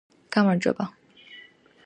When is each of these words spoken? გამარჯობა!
გამარჯობა! 0.35 0.89